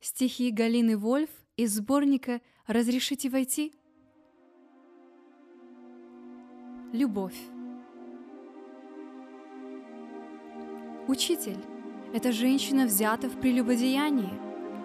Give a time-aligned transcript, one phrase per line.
[0.00, 3.72] Стихи Галины Вольф из сборника «Разрешите войти?»
[6.92, 7.36] Любовь.
[11.08, 11.58] Учитель,
[12.12, 14.32] эта женщина взята в прелюбодеянии,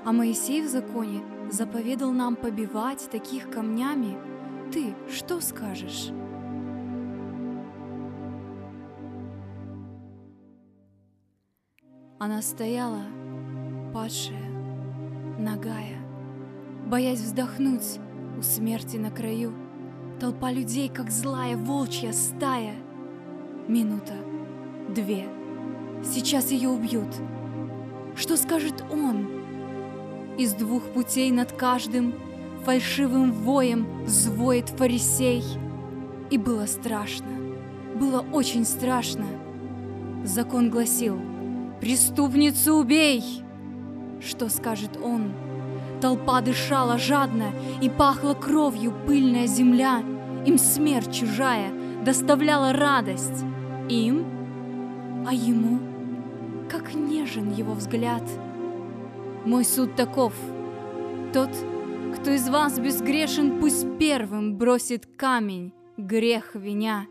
[0.06, 4.18] а Моисей в законе заповедал нам побивать таких камнями.
[4.72, 6.10] Ты что скажешь?
[12.20, 13.02] Она стояла,
[13.94, 14.51] падшая,
[15.42, 15.98] нагая,
[16.86, 18.00] боясь вздохнуть
[18.38, 19.54] у смерти на краю.
[20.20, 22.76] Толпа людей, как злая волчья стая.
[23.68, 24.14] Минута,
[24.90, 25.26] две.
[26.04, 27.10] Сейчас ее убьют.
[28.16, 29.28] Что скажет он?
[30.38, 32.14] Из двух путей над каждым
[32.66, 35.44] фальшивым воем взвоет фарисей.
[36.30, 37.28] И было страшно,
[38.00, 39.26] было очень страшно.
[40.24, 41.20] Закон гласил—
[41.82, 43.44] «Преступницу убей!»
[44.22, 45.34] Что скажет он?
[46.00, 47.52] Толпа дышала жадно,
[47.82, 50.04] и пахла кровью пыльная земля.
[50.46, 51.72] Им смерть чужая
[52.04, 53.44] доставляла радость.
[53.90, 54.26] Им,
[55.28, 55.80] а ему,
[56.70, 58.24] как нежен его взгляд.
[59.46, 60.34] Мой суд таков.
[61.34, 61.50] Тот,
[62.16, 67.08] кто из вас безгрешен, пусть первым бросит камень, грех виня.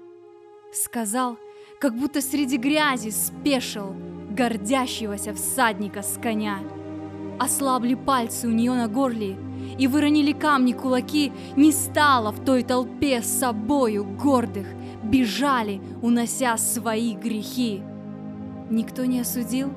[0.73, 1.39] Сказал,
[1.81, 3.95] как будто среди грязи спешил,
[4.31, 6.59] гордящегося всадника с коня.
[7.41, 9.35] Ослабли пальцы у нее на горле,
[9.79, 14.67] и выронили камни кулаки, не стало в той толпе с собою гордых,
[15.03, 17.81] бежали, унося свои грехи.
[18.69, 19.73] Никто не осудил?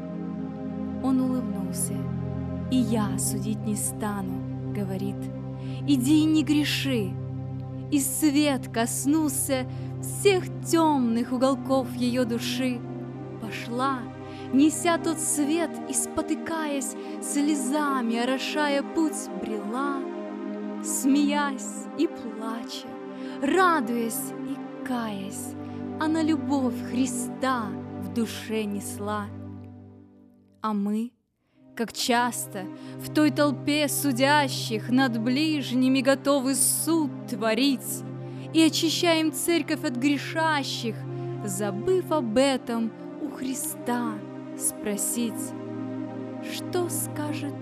[1.03, 1.93] Он улыбнулся.
[2.69, 5.15] И я судить не стану, говорит.
[5.87, 7.11] Иди и не греши.
[7.91, 9.65] И свет коснулся
[10.01, 12.81] всех темных уголков ее души.
[13.41, 13.99] Пошла,
[14.53, 19.97] Неся тот свет и спотыкаясь, Слезами орошая путь брела,
[20.83, 22.87] Смеясь и плача,
[23.41, 25.55] радуясь и каясь,
[25.99, 27.63] Она любовь Христа
[28.01, 29.25] в душе несла.
[30.61, 31.13] А мы,
[31.75, 32.65] как часто,
[32.99, 38.03] в той толпе судящих Над ближними готовы суд творить
[38.53, 40.95] И очищаем церковь от грешащих,
[41.43, 44.13] Забыв об этом у Христа—
[44.57, 45.53] спросить,
[46.43, 47.53] что скажет